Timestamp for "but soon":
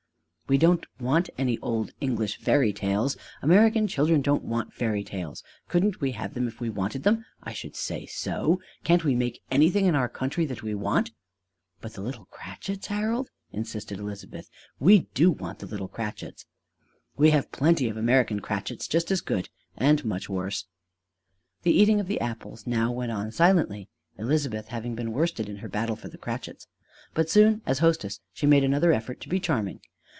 27.13-27.61